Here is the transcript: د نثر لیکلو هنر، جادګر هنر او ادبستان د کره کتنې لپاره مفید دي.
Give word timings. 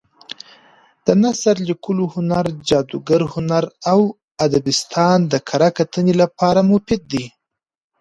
د 1.05 1.07
نثر 1.23 1.55
لیکلو 1.69 2.05
هنر، 2.15 2.45
جادګر 2.69 3.21
هنر 3.33 3.63
او 3.91 3.99
ادبستان 4.45 5.17
د 5.31 5.33
کره 5.49 5.69
کتنې 5.77 6.13
لپاره 6.21 6.59
مفید 6.71 7.01
دي. 7.13 7.25